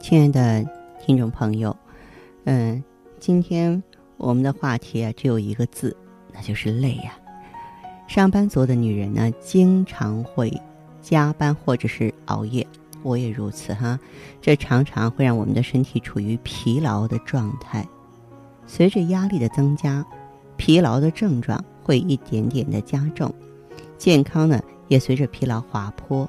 [0.00, 0.64] 亲爱的
[1.00, 1.76] 听众朋友，
[2.44, 2.82] 嗯，
[3.18, 3.82] 今天
[4.16, 5.94] 我们的话题啊只有一个字，
[6.32, 7.18] 那就是累呀。
[8.06, 10.50] 上班族的女人呢，经常会
[11.02, 12.66] 加班或者是熬夜，
[13.02, 13.98] 我也如此哈。
[14.40, 17.86] 这常常会让我们的身体处于疲劳的状态。
[18.66, 20.06] 随着压力的增加，
[20.56, 23.34] 疲劳的症状会一点点的加重，
[23.98, 26.26] 健康呢也随着疲劳滑坡。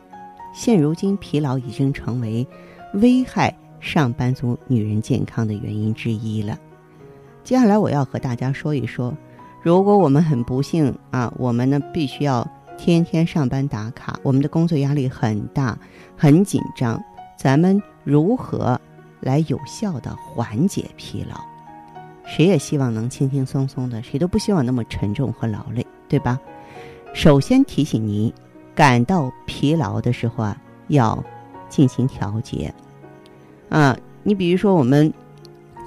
[0.54, 2.46] 现如今，疲劳已经成为
[2.94, 6.58] 危害上班族女人健康的原因之一了。
[7.44, 9.16] 接下来我要和大家说一说，
[9.62, 15.78] 如果我们很不幸啊，我们呢必须要天天上班打卡，我们的工作压力很大、
[16.18, 17.02] 很紧张，
[17.38, 18.80] 咱们如何
[19.20, 21.40] 来有效的缓解疲劳？
[22.26, 26.40] 谁也希望能轻轻松松的，谁都不希望那么沉重和劳累，对吧？
[27.14, 28.32] 首先提醒您，
[28.76, 31.24] 感到疲劳的时候啊，要。
[31.70, 32.74] 进行调节，
[33.70, 35.14] 啊，你比如说我们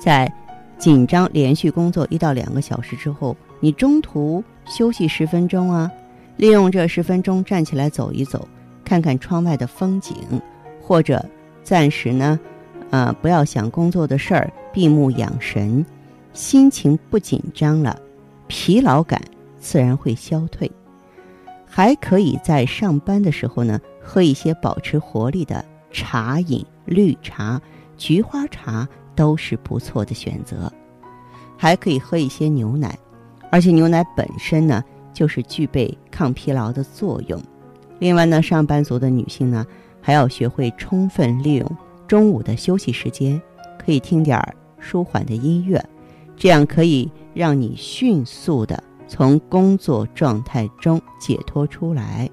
[0.00, 0.32] 在
[0.78, 5.90] 紧张连续工作一到两个小时之后，你中途休息十分钟啊，
[6.36, 8.48] 利用这十分钟站起来走一走，
[8.84, 10.16] 看看窗外的风景，
[10.80, 11.24] 或者
[11.62, 12.40] 暂时呢，
[12.90, 15.84] 啊，不要想工作的事儿，闭目养神，
[16.32, 17.96] 心情不紧张了，
[18.46, 19.20] 疲劳感
[19.60, 20.70] 自然会消退。
[21.64, 25.64] 还可以在上班的时候呢，喝一些保持活力的。
[25.92, 27.60] 茶饮、绿茶、
[27.96, 30.72] 菊花茶都是不错的选择，
[31.56, 32.98] 还可以喝一些牛奶，
[33.50, 34.82] 而且牛奶本身呢
[35.12, 37.40] 就是具备抗疲劳的作用。
[37.98, 39.64] 另外呢，上班族的女性呢
[40.00, 41.76] 还要学会充分利用
[42.08, 43.40] 中午的休息时间，
[43.78, 45.80] 可以听点儿舒缓的音乐，
[46.36, 52.28] 这样可以让你迅速的从工作状态中解脱出来。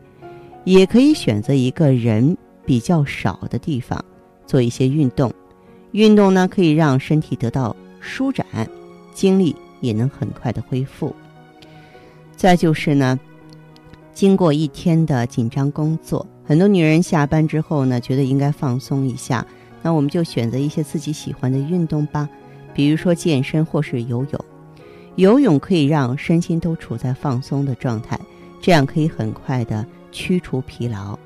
[0.66, 2.36] 也可以选择一个人。
[2.70, 4.06] 比较少的地方，
[4.46, 5.34] 做一些运动，
[5.92, 8.46] 运动呢可以让身体得到舒展，
[9.12, 11.16] 精力也能很快的恢复。
[12.36, 13.20] 再就是呢，
[14.14, 19.44] 经过一天的紧张工作，很多女人下班之后呢，觉得应该放松一下，
[19.82, 22.30] 那我们就选择一些自己喜欢的运动吧，
[22.76, 24.46] 比如说健身或是游泳。
[25.16, 28.20] 游泳可以让身心都处在放松的状态，
[28.62, 31.18] 这样可以很快的驱除疲劳。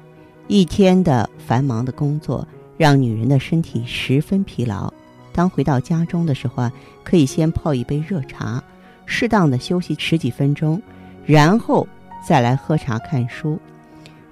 [0.47, 2.45] 一天的繁忙的工作
[2.77, 4.91] 让女人的身体十分疲劳。
[5.31, 6.71] 当回到家中的时候啊，
[7.03, 8.61] 可以先泡一杯热茶，
[9.05, 10.79] 适当的休息十几分钟，
[11.25, 11.87] 然后
[12.27, 13.57] 再来喝茶看书。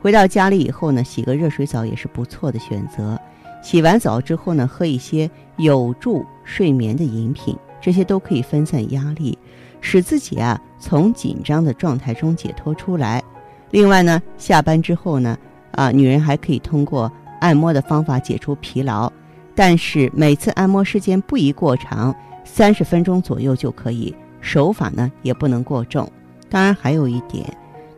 [0.02, 3.20] 回到家里以后呢，洗个热水澡也是不错的选择。
[3.64, 9.38] 洗完澡之后呢，喝一些有助睡眠的饮品，这些都可以分散压力，
[9.80, 13.24] 使自己啊从紧张的状态中解脱出来。
[13.72, 15.38] 另外呢，下班之后呢。
[15.72, 19.12] 啊，女人还可以通过按摩的方法解除疲劳，
[19.56, 24.14] 但是每次按摩时间不宜过长，三十分钟左右就可以。
[24.42, 26.12] 手法呢也不能过重。
[26.50, 27.46] 当然还有一点，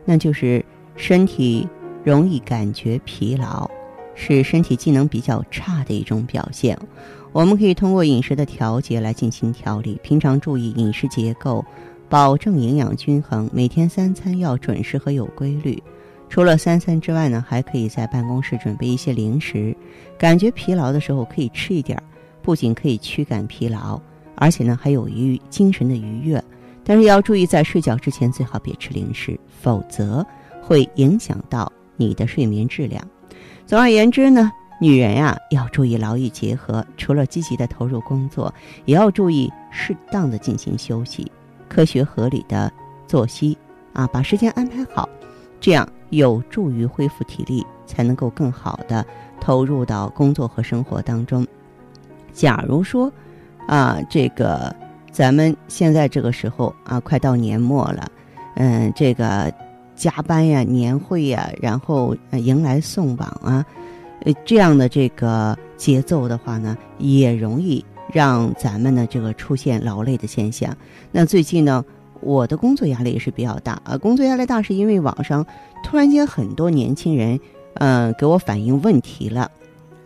[0.04, 0.64] 那就是
[0.94, 1.66] 身体
[2.04, 3.68] 容易感觉疲劳，
[4.14, 6.78] 是身体机能比较差的一种表现。
[7.32, 11.64] 我们可以通过饮食的调节来进行调理，平常注意饮食结构，
[12.08, 15.82] 保证营养均衡，每天三餐要准时和有规律。
[16.28, 19.76] 除了三餐之外呢，还可以在办公室准备一些零食。
[20.18, 22.00] 感觉疲劳的时候可以吃一点，
[22.42, 24.00] 不仅可以驱赶疲劳，
[24.34, 26.42] 而且呢还有于精神的愉悦。
[26.82, 30.26] 但是要注意，在睡觉之前最好别吃零食，否则
[30.60, 33.02] 会影响到你的睡眠质量。
[33.64, 38.52] 总而言之呢，女人呀要注意劳逸结合，除了积极的投入工作，
[38.84, 41.30] 也要注意适当的进行休息，
[41.68, 42.70] 科学合理的
[43.06, 43.56] 作息
[43.92, 45.08] 啊，把时间安排好，
[45.64, 45.88] 这样。
[46.10, 49.04] 有助于恢复体力，才能够更好的
[49.40, 51.44] 投入到工作和生活当中。
[52.32, 53.10] 假如说，
[53.66, 54.72] 啊，这个
[55.10, 58.08] 咱们现在这个时候啊，快到年末了，
[58.54, 59.52] 嗯，这个
[59.96, 63.66] 加班呀、年会呀，然后迎来送往啊，
[64.20, 70.76] 呃，这样的这个节奏的话呢，也容易让咱们呢这个出现劳累的现象。
[71.10, 71.84] 那最近呢？
[72.24, 75.44] 我的工作压力也是比较大啊，工作压力大是因为网上
[75.84, 77.38] 突然间很多年轻人，
[77.74, 79.50] 嗯，给我反映问题了，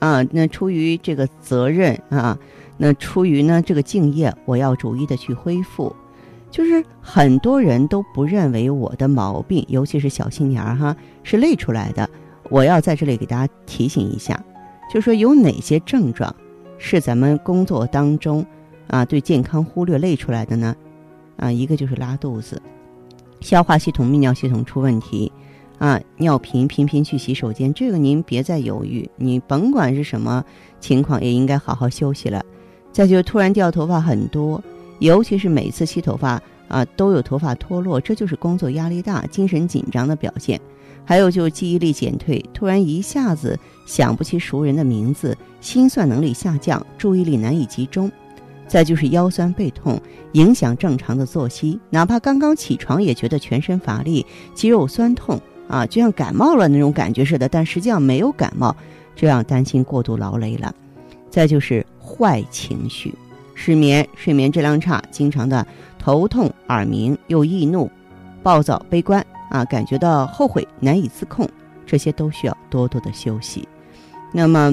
[0.00, 2.38] 啊，那出于这个责任啊，
[2.76, 5.94] 那出于呢这个敬业，我要逐一的去恢复。
[6.50, 12.08] 就是很多人都不认为我的毛病，尤其是小青年儿哈，是累出来的。
[12.50, 14.42] 我要在这里给大家提醒一下，
[14.92, 16.34] 就是说有哪些症状
[16.78, 18.44] 是咱们工作当中
[18.86, 20.74] 啊对健康忽略累出来的呢？
[21.38, 22.60] 啊，一个就是拉肚子，
[23.40, 25.32] 消化系统、泌尿系统出问题，
[25.78, 30.44] 啊，尿频频频去洗手间，这个您别再犹豫，你甭管是什么
[30.80, 32.44] 情况，也应该好好休息了。
[32.92, 34.62] 再就突然掉头发很多。
[34.98, 40.60] 尤其是每次洗头发啊，都有头发脱落，这就是工作压力大、精神紧张的表现。
[41.04, 43.56] 还有就是记忆力减退，突然一下子
[43.86, 48.10] 想不起熟人的名字，心算能力下降，注意力难以集中。
[48.68, 50.00] 再就是腰酸背痛，
[50.32, 54.24] 影响正常的作息，哪怕刚刚起床也觉得全身乏力、
[54.54, 58.76] 肌肉酸痛啊，就像感冒了那种感觉似的，但实际上没有感冒，
[59.16, 60.72] 这样担心过度劳累了。
[61.30, 63.14] 再就是坏情绪。
[63.54, 65.66] 失眠、睡眠质量差，经常的
[65.98, 67.90] 头痛、耳鸣，又易怒、
[68.40, 71.48] 暴躁、悲观啊，感觉到后悔难以自控，
[71.84, 73.66] 这些都需要多多的休息。
[74.32, 74.72] 那么，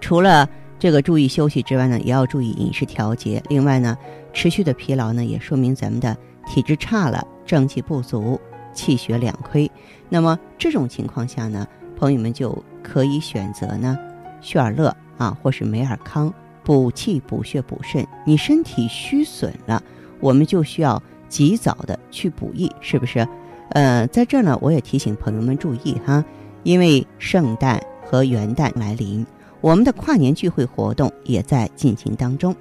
[0.00, 0.48] 除了
[0.80, 3.42] 这个注意休息之外呢，也要注意饮食调节。
[3.50, 3.96] 另外呢，
[4.32, 6.16] 持续的疲劳呢，也说明咱们的
[6.48, 8.40] 体质差了，正气不足，
[8.72, 9.70] 气血两亏。
[10.08, 11.66] 那么这种情况下呢，
[11.98, 13.98] 朋友们就可以选择呢，
[14.40, 16.32] 旭尔乐啊，或是美尔康。
[16.62, 19.82] 补气、补血、补肾，你身体虚损了，
[20.20, 23.26] 我们就需要及早的去补益，是不是？
[23.70, 26.24] 呃，在这儿呢，我也提醒朋友们注意哈，
[26.62, 29.26] 因为圣诞和元旦来临，
[29.60, 32.54] 我们的跨年聚会活动也在进行当中。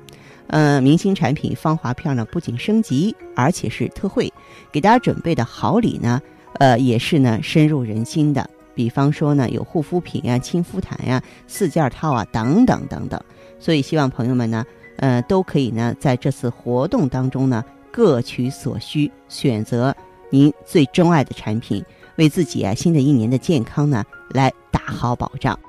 [0.47, 4.31] 呃，明星产品芳华片呢，不仅升级，而且是特惠，
[4.71, 6.19] 给大家准备的好礼呢，
[6.55, 8.49] 呃，也是呢深入人心的。
[8.73, 13.21] 比方说呢，有护肤品呀、亲肤毯呀、四件套啊，等等等等。
[13.59, 14.65] 所以希望朋友们呢，
[14.97, 19.95] 呃，都可以呢，在这次活动当中呢，各取所需，选择
[20.31, 21.83] 您最钟爱的产品，
[22.15, 25.57] 为自己啊新的一年的健康呢来打好保障。